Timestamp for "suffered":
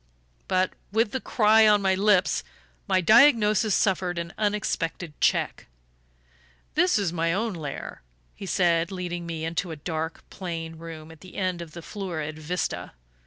3.75-4.17